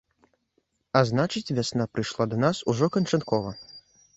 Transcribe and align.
А 1.01 1.03
значыць, 1.09 1.53
вясна 1.57 1.81
да 1.83 1.91
нас 1.91 1.93
прыйшла 1.99 2.75
ўжо 2.75 2.85
канчаткова. 2.97 3.51